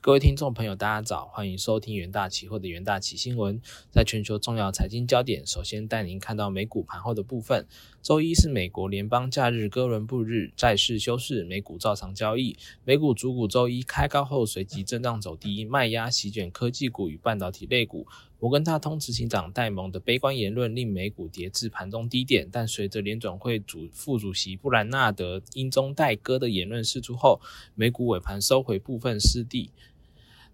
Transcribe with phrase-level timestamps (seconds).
[0.00, 3.60] 各位听众朋友，大家早，欢迎收听元大期货的元大期新闻。
[3.90, 7.66] 在全球重要财经焦点，首先带您看到美股盘后的部分。
[8.00, 12.56] 周一是美国联邦假日哥伦布日，债市休市，美股照常交易。
[12.84, 18.06] 美股主股周一开高后随即震荡走低，卖压席卷科技股与半导体类股。
[18.40, 27.40] 摩根大通执行长戴蒙的悲观言论令美股跌至盘中低点，但随着联准会主副主席布兰纳德因中戴哥的言论释出后，
[27.74, 29.72] 美股尾盘收回部分失地。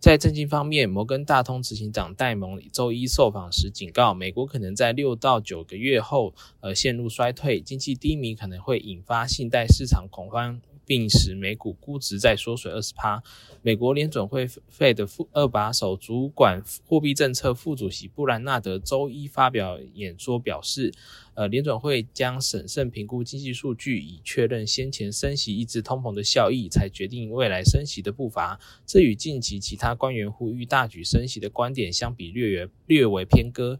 [0.00, 10.58] 在政经方面，摩根大通执行长戴蒙周一受访时警告，美国可能在六到九个月后，呃，陷入衰退，经济低迷可能会引发信贷市场恐慌。
[10.86, 13.22] 并使美股估值再缩水二十趴。
[13.62, 20.92] 美国联准会费的副二把手主管货币政策副主席布兰纳德周一发表演说表示，
[21.34, 28.60] 呃，联准会将审慎评估经济数据，以确认先前升息抑制通膨的效益，才决定未来升息的步伐。
[28.86, 33.78] 这与近期其他官员呼吁大举升息的观点相比，略略为偏鸽。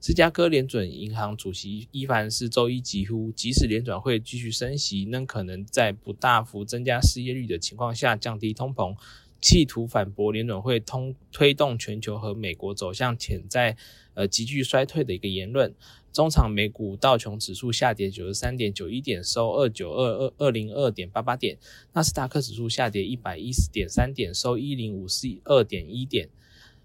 [0.00, 8.96] 芝加哥联准银行主席伊凡斯周一疾呼，即使联准会继续升息，仍可能在不大幅增加失业率的情况下降低通膨，
[9.40, 13.76] 企图反驳联准会通推动全球和美国走向潜在
[14.14, 15.74] 呃急剧衰退的一个言论。
[16.12, 21.56] 中场美股道琼指数下跌九十三点九一点，收二九二二二零二点八八点；
[21.92, 26.28] 纳斯达克指数下跌一百一十点三点，收一零五四二点一点。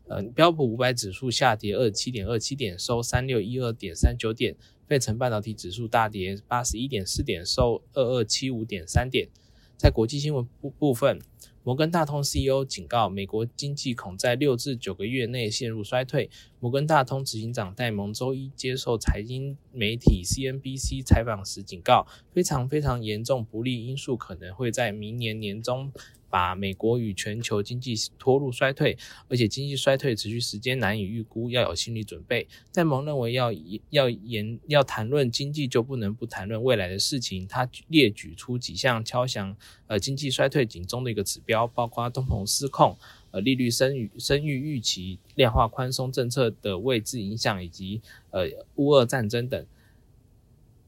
[0.08, 4.56] 呃，标普五百指数下跌二七点二七点，收三六一二点三九点。
[4.86, 9.30] 费城半导体指数大跌八十一点四点，收二二七五点三点。
[9.78, 11.20] 在国际新闻部部分，
[11.64, 16.30] 摩根大通 CEO 警告，美国经济恐在六至九个月内陷入衰退。
[16.60, 25.92] 摩根大通执行长戴蒙周一接受财经媒体 CNBC 采访时警告，非常非常严重不利因素可能会在明年年中。
[26.34, 32.48] 把美国与全球经济拖入衰退，而且经济衰退持续时间难以预估，要有心理准备。
[32.74, 33.54] 戴蒙认为，要
[33.92, 37.48] 要言要谈论经济，就不能不谈论未来的事情。
[37.48, 42.98] 他列举出几项敲响呃经济衰退警钟的一个指标，包括通膨失控、
[43.30, 49.64] 呃利率升与升预预期、量化宽松政策的位置影响，以及呃乌俄战争等。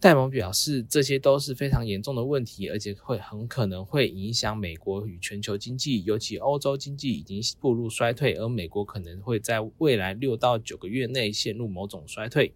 [0.06, 12.54] 戴蒙表示，这些都是非常严重的问题，而且会很可能会影响美国与全球经济，尤其欧洲经济已经步入衰退，而美国可能会在未来六到九个月内陷入某种衰退。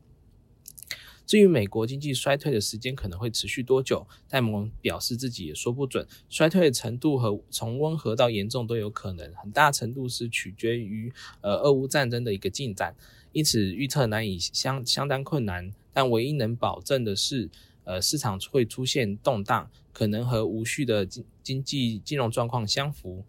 [1.26, 11.12] 至于美国经济衰退的时间可能会持续多久，戴蒙表示自己也说不准，衰退的程度和从温和到严重都有可能，很大程度是取决于
[11.42, 12.96] 呃俄乌战争的一个进展，
[13.32, 15.72] 因此预测难以相相当困难。
[15.94, 17.50] 但唯一能保证的是，
[17.84, 23.26] 呃，市场会出现动荡，可能和无序的经经济金融状况相符。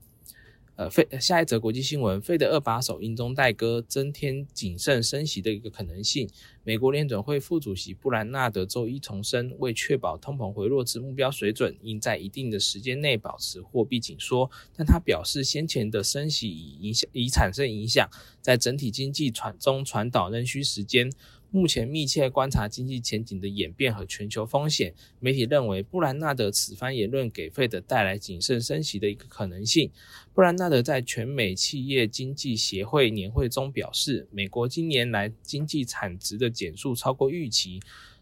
[0.76, 6.26] 呃，费下一则国际新闻，费的二把手因中代歌，增添谨慎升息的一个可能性。
[6.64, 14.50] 美国联准会副主席布兰纳德周一重申，为确保通膨回落至目标水准，应在一定的时间内保持货币紧缩。
[14.74, 18.08] 但他表示，先前的升息已影响已产生影响，
[18.40, 21.12] 在整体经济传中传导仍需时间。
[21.52, 24.94] 目前密切观察经济前景的演变和全球风险。
[25.18, 29.90] 媒体认为，布兰纳德此番言论给费德带来谨慎升息的一个可能性。
[30.32, 37.80] 布兰纳德在全美企业经济协会年会中表示，美国今年来经济产值的减速超过预期，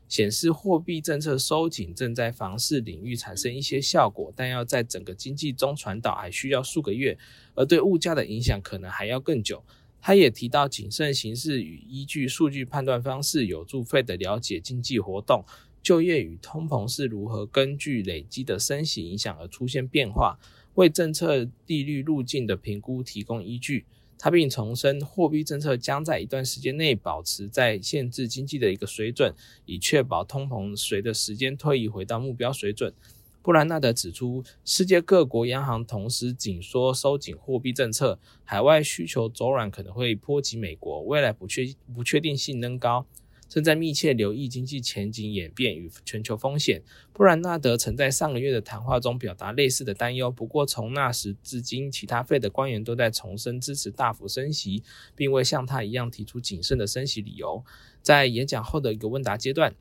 [0.09, 7.19] 显示货币政策收紧正在房市领域产生一些效果，但要在整个经济中传导还需要数个月，
[7.55, 9.62] 而对物价的影响可能还要更久。
[10.01, 15.45] 他也提到，谨慎行事与依据数据判断方式有助费的了解经济活动、
[15.83, 20.39] 就业与通膨是如何根据累积的升息影响而出现变化，
[20.75, 23.85] 为政策利率路径的评估提供依据。
[24.21, 29.33] 他并重申，货币政策将在一段时间内保持在限制经济的一个水准，
[29.65, 32.93] 以确保通膨随着时间推移回到目标水准。
[33.41, 43.06] 布兰纳德指出，世界各国央行同时紧缩收紧货币政策，海外需求走软可能会波及美国，未来不确不确定性仍高，
[43.49, 46.82] 正在密切留意经济前景演变与全球风险。
[47.14, 54.82] 布兰纳德曾在上个月的谈话中表达类似的担忧，不过从那时至今，其他费的官员都在重申支持大幅升息，
[55.17, 57.64] 并未像他一样提出谨慎的升息理由。
[58.02, 59.75] 在演讲后的一个问答阶段。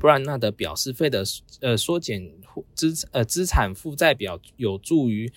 [0.00, 1.24] 布兰纳德表示，费的
[1.60, 2.32] 呃缩减
[2.74, 5.32] 资呃资产负债表有助于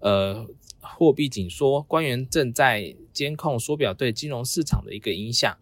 [0.00, 0.46] 呃
[0.80, 1.80] 货币紧缩。
[1.82, 5.56] 官员正在监控缩表对金融市场的一个影响。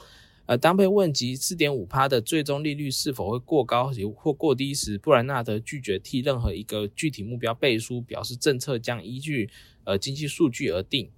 [0.47, 9.49] 呃，当被问及四点五趴的最终利率是否会过高或过低时，布兰纳德拒绝替任何一个具体目标背书，表示政策将依据
[9.85, 11.09] 呃经济数据而定。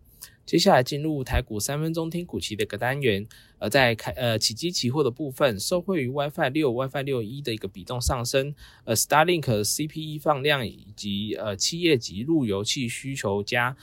[0.45, 3.27] 接下来进入台股三分钟听股期的一个单元，
[3.59, 8.55] 呃，在开呃起基期货的部分，受惠于 WiFi 六、WiFi 六一的一个比重上升，
[8.85, 13.77] 呃，Starlink CPE 放量以及呃企业级路由器需求加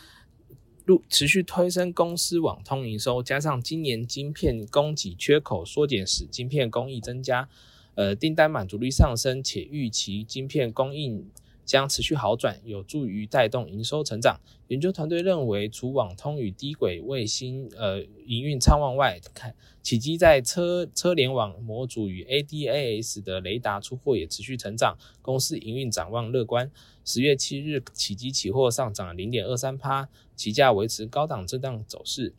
[1.08, 7.48] 持续推升公司网通营收，加上今年晶片供给缺口缩减，使晶片工艺增加，
[7.96, 11.30] 呃，订单满足率上升，且预期晶片供应。
[11.69, 14.39] 将持续好转，有助于带动营收成长。
[14.69, 26.71] 研究团队认为，除网通与低轨卫星呃营运畅旺外，看启基在车车联网模组与 ADAS 的雷达出货也持续成长，公司营运展望乐观。
[27.06, 32.33] 十月七日，启基期货上涨零点二三趴，期价维持高档震荡走势。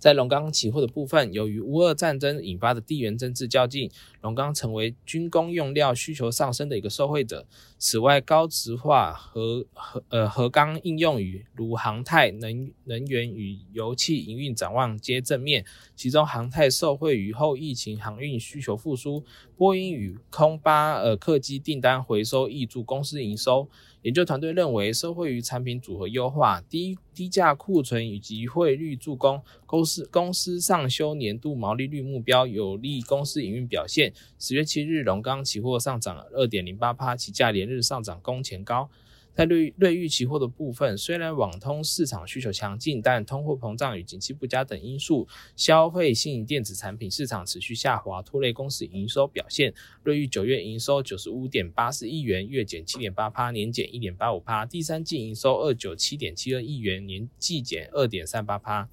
[0.00, 3.90] 在龙钢期货的部分，由于乌俄战争引发的地缘政治较劲，
[4.22, 7.46] 龙钢成为军工用料需求上升的一个受惠者。
[7.78, 15.64] 此外，高值化和和呃核钢应用与如航太、能能源与油气营运展望皆正面。
[15.94, 19.22] 其中，航太受惠于后疫情航运需求复苏，
[19.54, 23.68] 波音与空巴呃客机订单回收，挹注公司营收。
[24.02, 34.12] 研究团队认为，受惠于产品组合优化、低低价库存以及汇率助攻，公司公司上修年度毛利率目标，有利公司营运表现。
[34.38, 38.88] 十月七日，龙钢期货上涨二点零八帕，起价连日上涨，工前高。
[39.32, 45.26] 在瑞瑞玉期货的部分，虽然网通市场需求强劲，但通货膨胀与景气不佳等因素，
[45.56, 49.72] 消费性电子产品市场持续下滑，拖累公司营收表现。
[50.02, 54.66] 瑞玉九月营收九十五点八四亿元，月减七点八趴，年减一点八五趴。
[54.66, 58.88] 第三季营收二九七点七二亿元，年季减二点三八趴。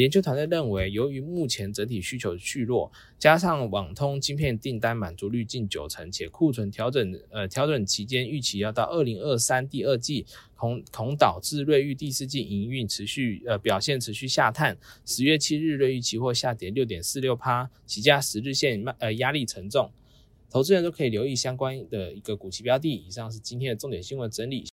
[0.00, 10.26] 研究团队认为，由于目前整体需求续弱，加上网通晶片订单满足率近九成，且库存调整呃调整期间预期要到二零二三第二季，
[10.56, 14.76] 恐恐导致瑞昱第四季营运持续呃表现持续下探。
[15.04, 19.90] 十月七日，瑞昱期货下跌六点四六趴，起价十日线呃压力沉重，
[20.50, 22.92] 投资人都可以留意相关的一个股期标的。
[22.92, 24.62] 以上是今天的重点新闻整理。